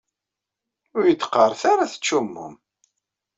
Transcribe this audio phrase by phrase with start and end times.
[0.97, 2.55] Ur iyi-d-qqaṛet ara teččummum?